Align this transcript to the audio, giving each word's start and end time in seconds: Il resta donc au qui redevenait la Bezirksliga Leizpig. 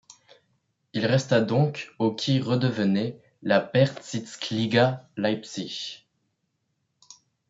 Il 0.93 1.05
resta 1.05 1.41
donc 1.41 1.93
au 1.99 2.11
qui 2.11 2.39
redevenait 2.39 3.21
la 3.43 3.59
Bezirksliga 3.59 5.07
Leizpig. 5.15 6.05